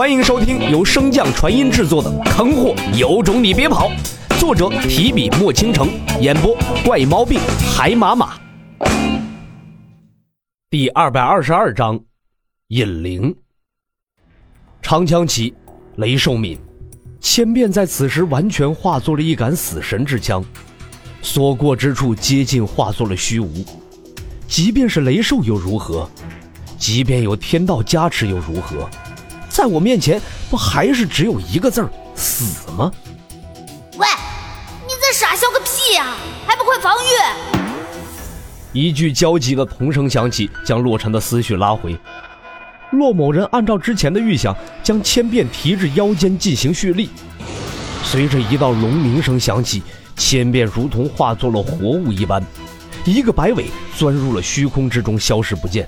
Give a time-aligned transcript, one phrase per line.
[0.00, 3.90] 欢迎收听由升降传音制作的《坑货有种你别跑》，
[4.40, 5.90] 作者提笔墨倾城，
[6.22, 7.38] 演播怪毛病
[7.70, 8.40] 海马马。
[10.70, 12.00] 第二百二十二章，
[12.68, 13.36] 引灵。
[14.80, 15.52] 长枪起，
[15.96, 16.58] 雷兽敏，
[17.20, 20.42] 千变在此时完全化作了一杆死神之枪，
[21.20, 23.62] 所过之处接近化作了虚无。
[24.48, 26.08] 即便是雷兽又如何？
[26.78, 28.88] 即便有天道加持又如何？
[29.60, 32.90] 在我面前，不还是只有一个字儿死吗？
[33.98, 34.06] 喂，
[34.86, 36.16] 你在傻笑个屁呀！
[36.46, 37.08] 还不快防御！
[38.72, 41.94] 一句焦急的童声响起，将洛尘的思绪拉回。
[42.92, 47.10] 洛某人按照之前的预想，将千变提至腰间进行蓄力。
[48.02, 49.82] 随着一道龙鸣声响起，
[50.16, 52.42] 千变如同化作了活物一般，
[53.04, 55.86] 一个摆尾钻入了虚空之中，消失不见。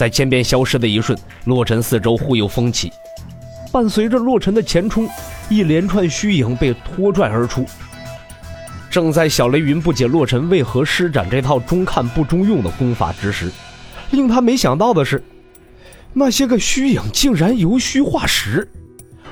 [0.00, 1.14] 在千变消失的一瞬，
[1.44, 2.90] 洛尘四周忽有风起，
[3.70, 5.06] 伴随着洛尘的前冲，
[5.50, 7.66] 一连串虚影被拖拽而出。
[8.90, 13.52] 正在小雷云不解洛尘为何施展这套中看不中用的功法之时，
[14.12, 15.22] 令他没想到的是，
[16.14, 18.66] 那些个虚影竟然由虚化实，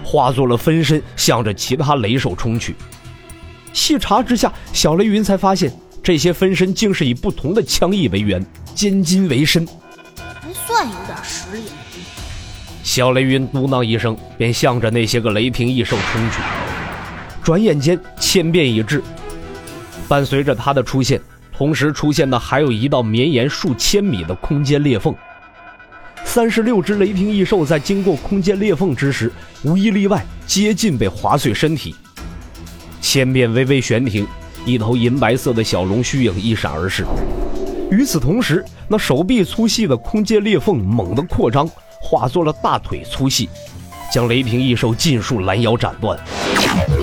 [0.04, 2.76] 化作了分身，向着其他雷兽冲去。
[3.72, 5.72] 细查之下，小雷云才发现，
[6.02, 8.44] 这些分身竟是以不同的枪意为源，
[8.74, 9.66] 尖金为身。
[10.68, 11.62] 算有点实力。
[12.82, 16.42] 小雷云嘟囔一声，便向着那些个雷霆异兽冲去。
[17.42, 19.02] 转眼间，千变已至。
[20.06, 21.18] 伴随着他的出现，
[21.56, 25.14] 同时出现的还有一道绵延数千米的空间裂缝。
[26.22, 29.32] 三十六只雷霆异兽在经过空间裂缝之时，
[29.62, 31.94] 无一例外，接近被划碎身体。
[33.00, 34.26] 千变微微悬停，
[34.66, 37.06] 一头银白色的小龙虚影一闪而逝。
[37.90, 41.68] 与此同时，那手臂粗细的空间裂缝猛地扩张，
[42.00, 43.48] 化作了大腿粗细，
[44.12, 46.18] 将雷霆异兽尽数拦腰斩断。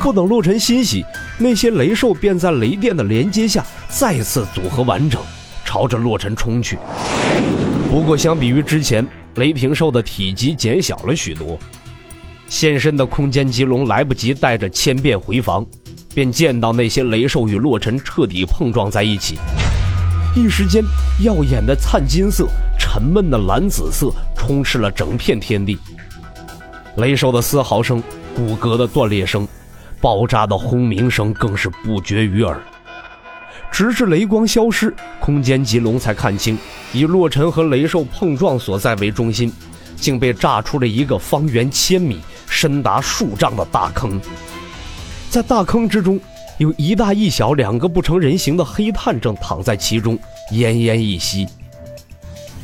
[0.02, 1.04] 不等洛尘欣喜，
[1.40, 5.20] 那些雷兽便在雷电的连接下再次组合完整，
[5.64, 6.78] 朝着洛尘冲去。
[7.90, 11.58] 不过，相比于之前，雷霆兽的体积减小了许多。
[12.48, 15.66] 现身的空间棘龙来不及带着千变回防，
[16.14, 19.40] 便见到那些雷兽与洛尘彻底碰撞在一起。
[20.36, 20.84] 一时间，
[21.22, 22.46] 耀眼的灿金色、
[22.78, 25.80] 沉闷的蓝紫色充斥了整片天地。
[26.98, 28.04] 雷兽的嘶嚎声、
[28.36, 29.48] 骨骼的断裂声、
[30.02, 32.62] 爆炸的轰鸣声更是不绝于耳。
[33.72, 36.58] 直至雷光消失，空间棘龙才看清，
[36.92, 39.50] 以洛尘和雷兽碰撞所在为中心，
[39.96, 44.20] 竟被炸出了一个方圆千米、深达数丈的大坑。
[45.30, 46.20] 在大坑之中。
[46.58, 50.18] 有一大一小两个不成人形的黑炭正躺在其中，
[50.54, 51.46] 奄奄一息。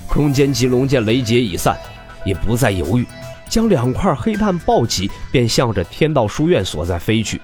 [0.07, 1.77] 空间棘龙见雷劫已散，
[2.25, 3.05] 也不再犹豫，
[3.49, 7.41] 将两块黑炭抱起，便向着天道书院所在飞去。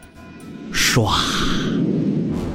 [0.72, 1.10] 唰！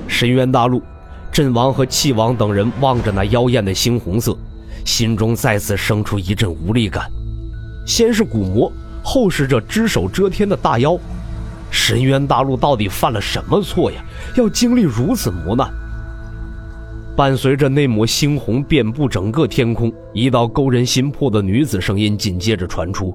[0.08, 0.82] 深渊大陆，
[1.31, 4.34] 阵王和气王等人望着那妖艳的猩红色，
[4.86, 7.10] 心中再次生出一阵无力感。
[7.86, 10.98] 先是古魔，后是这只手遮天的大妖。
[11.72, 14.05] 深渊大陆到底犯了什么错呀？
[14.37, 15.69] 要经历如此磨难。
[17.16, 23.15] 伴随着那抹猩红遍布整个天空，一道勾人心魄的女子声音紧接着传出：“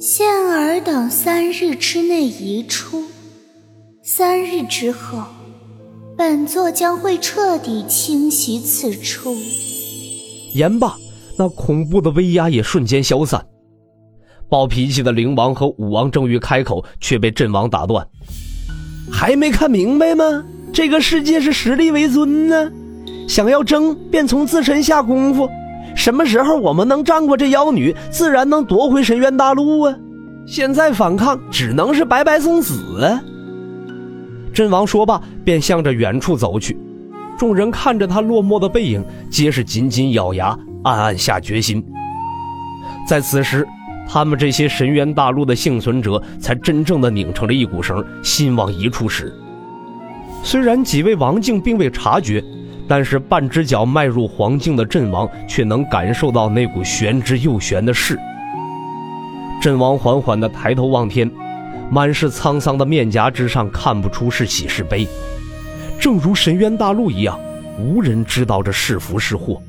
[0.00, 3.04] 限尔等三日之内移出，
[4.02, 5.22] 三日之后，
[6.16, 9.34] 本座将会彻底清洗此处。”
[10.52, 10.96] 言罢，
[11.38, 13.44] 那恐怖的威压也瞬间消散。
[14.54, 18.06] 暴脾气的灵王和武王正欲开口，却被阵王打断
[19.10, 20.44] ：“还没看明白吗？
[20.72, 22.70] 这个世界是实力为尊呢，
[23.26, 25.50] 想要争，便从自身下功夫。
[25.96, 29.96] 什么时候我们能战过这妖女，自然能夺回神渊大陆啊！
[30.46, 33.10] 现在反抗，只能是白白送死！”
[34.54, 36.78] 阵王说罢，便向着远处走去。
[37.36, 41.84] 众人看着他落寞的背影，皆是紧紧咬牙，暗暗下决心。
[43.08, 43.66] 在此时。
[44.08, 49.34] 他们这些神渊大陆的幸存者，才真正的拧成了一股绳，心往一处使。
[50.42, 52.44] 虽然几位王境并未察觉，
[52.86, 58.18] 但是半只脚迈入黄境的阵王却能感受到那股玄之又玄的势。
[59.62, 61.30] 阵王缓缓地抬头望天，
[61.90, 65.08] 满是沧桑的面颊之上看不出是喜是悲，
[65.98, 67.40] 正如神渊大陆一样，
[67.80, 69.62] 无人知道这是福是祸。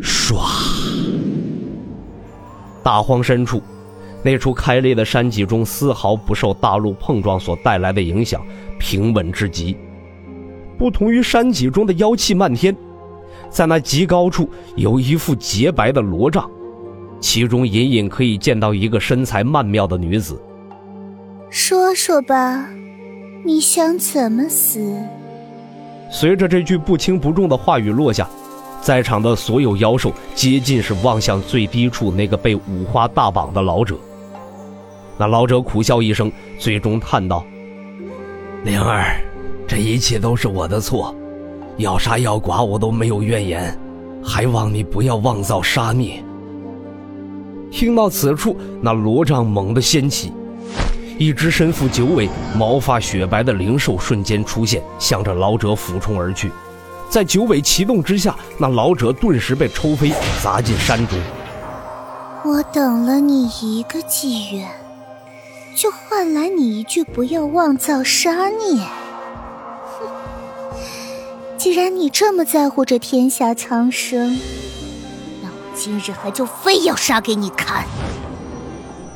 [0.00, 0.61] 唰。
[2.82, 3.62] 大荒深处，
[4.22, 8.40] 那处开裂的山脊中丝毫不受大陆碰撞所带来的影响，
[8.78, 9.76] 平稳至极。
[10.78, 12.76] 不同于山脊中的妖气漫天，
[13.48, 16.50] 在那极高处有一副洁白的罗帐，
[17.20, 20.40] 其中隐隐可以见到一个身材曼妙的女子。
[21.50, 22.68] 说说吧，
[23.44, 24.80] 你想怎么死？
[26.10, 28.28] 随着这句不轻不重的话语落下，
[28.82, 33.96] 在场的所有妖兽皆尽是望向最低处那个被五花大绑的老者。
[35.16, 37.44] 那老者苦笑一声，最终叹道
[38.64, 39.22] ：“灵儿，
[39.68, 41.14] 这一切都是我的错，
[41.76, 43.78] 要杀要剐我都没有怨言，
[44.24, 46.20] 还望你不要妄造杀孽。”
[47.70, 50.32] 听到此处，那罗帐猛地掀起，
[51.18, 56.50] 一只身负九尾、毛发雪白的灵兽瞬间出现，向着老者俯冲而去。
[57.12, 60.10] 在九尾齐动之下，那老者顿时被抽飞，
[60.42, 61.18] 砸进山中。
[62.42, 64.66] 我等了你一个纪元。
[65.76, 68.80] 就换来你一句“不要妄造杀孽”。
[70.00, 70.06] 哼！
[71.58, 74.38] 既然你这么在乎这天下苍生，
[75.42, 77.84] 那我今日还就非要杀给你看。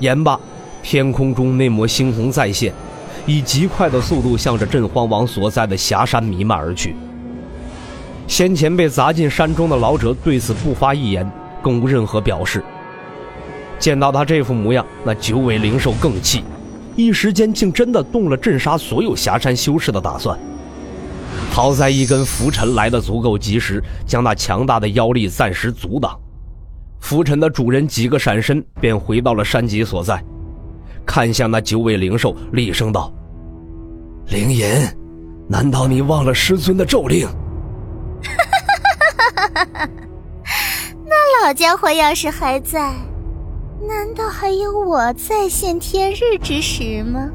[0.00, 0.38] 言罢，
[0.82, 2.74] 天空中那抹猩红再现，
[3.24, 6.94] 以极快的速度向着镇荒王所在的峡山弥漫而去。
[8.26, 11.30] 先前被砸进山中的老者对此不发一言，
[11.62, 12.62] 更无任何表示。
[13.78, 16.42] 见到他这副模样，那九尾灵兽更气，
[16.96, 20.38] 一时间竟真的动了镇杀所有霞山修士的打算。
[21.50, 26.18] 好在一根浮尘来得足够及时，将那强大的妖力暂时阻挡。
[27.00, 30.22] 浮尘的主人几个闪身便回到了山脊所在，
[31.06, 33.12] 看向那九尾灵兽，厉声道
[34.28, 34.66] ：“灵隐，
[35.48, 37.28] 难道你忘了师尊的咒令？”
[39.56, 39.88] 哈 哈
[41.04, 42.92] 那老家伙要是还在。
[43.88, 47.30] 难道还有我再现天日之时吗？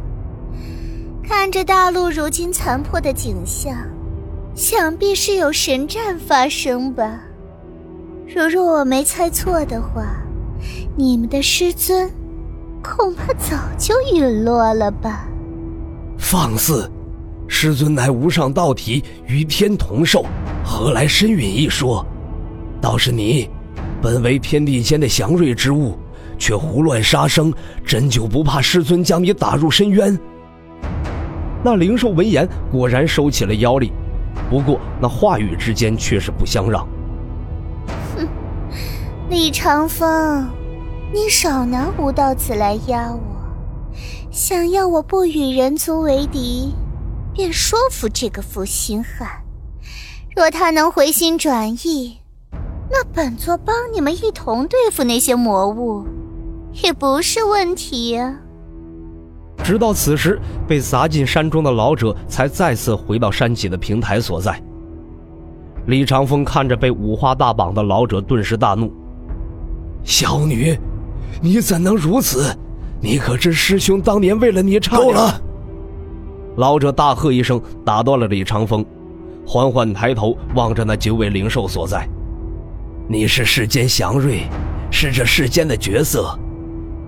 [1.23, 3.73] 看着大陆如今残破的景象，
[4.53, 7.21] 想必是有神战发生吧。
[8.27, 10.03] 如若我没猜错的话，
[10.97, 12.11] 你们的师尊
[12.83, 15.25] 恐怕早就陨落了吧？
[16.17, 16.89] 放肆！
[17.47, 20.25] 师尊乃无上道体，与天同寿，
[20.65, 22.05] 何来身陨一说？
[22.81, 23.49] 倒是你，
[24.01, 25.97] 本为天地间的祥瑞之物。
[26.39, 27.53] 却胡乱杀生，
[27.85, 30.19] 真就不怕师尊将你打入深渊？
[31.63, 33.91] 那灵兽闻言，果然收起了妖力，
[34.49, 36.83] 不过那话语之间却是不相让。
[38.15, 38.27] 哼，
[39.29, 40.49] 李长风，
[41.13, 43.21] 你少拿无道子来压我，
[44.31, 46.73] 想要我不与人族为敌，
[47.35, 49.29] 便说服这个负心汉。
[50.35, 52.17] 若他能回心转意，
[52.91, 56.05] 那本座帮你们一同对付那些魔物。
[56.83, 58.33] 也不是问题呀。
[59.63, 64.61] 直到此时，被砸进山中的老者才再次回到山脊的平台所在。
[65.87, 68.91] 李长风看着被五花大绑的老者，顿时大怒
[70.03, 70.77] ：“小女，
[71.41, 72.55] 你怎能如此？
[73.01, 75.41] 你可知师兄当年为了你差够了！”
[76.57, 78.85] 老者大喝一声，打断了李长风，
[79.45, 82.07] 缓缓抬头望着那九尾灵兽所在
[83.11, 84.43] ：“你是世间祥瑞，
[84.89, 86.33] 是这世间的角色。”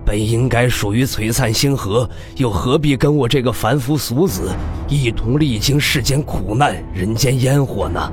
[0.04, 2.06] 本应该属于璀璨星河，
[2.36, 4.50] 又何必跟我这个凡夫俗子
[4.86, 8.12] 一同历经世间苦难、人间烟火呢？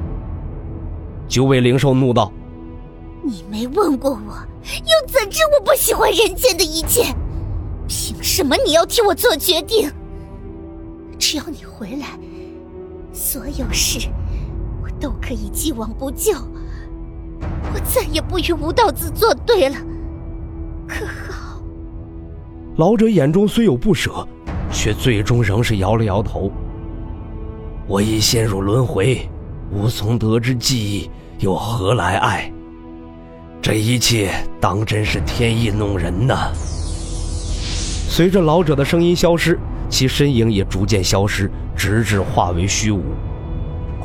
[1.28, 2.32] 九尾灵兽怒道
[3.28, 7.14] ：“你没问过我，又怎知我不喜欢人间的一切？
[7.90, 9.92] 凭什么你要替我做决定？
[11.20, 12.18] 只要你回来，
[13.12, 14.08] 所有事
[14.82, 16.32] 我都可以既往不咎。
[17.74, 19.76] 我再也不与吴道子作对了，
[20.88, 21.62] 可好？”
[22.78, 24.28] 老者眼中虽有不舍，
[24.72, 26.52] 却最终仍是摇了摇头。
[27.88, 29.30] 我已陷入轮回，
[29.72, 31.10] 无从得知记忆，
[31.40, 32.52] 又何来爱？
[33.62, 36.52] 这一切当真是天意弄人呐！
[38.10, 39.60] 随着老者的声音消失，
[39.90, 43.02] 其身影也逐渐消失，直至化为虚无。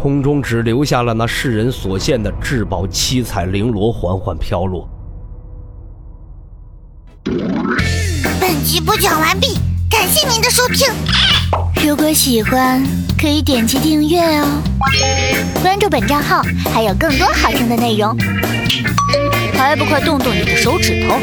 [0.07, 4.89] 空中只留下了那世人所见的至宝七彩绫罗缓缓飘落。
[8.41, 9.59] 本集播讲完毕，
[9.91, 10.87] 感谢您的收听。
[11.85, 12.81] 如果喜欢，
[13.21, 14.47] 可以点击订阅哦，
[15.61, 16.41] 关注本账号
[16.73, 18.17] 还有更多好听的内容。
[19.55, 21.17] 还不快动动你的手指头！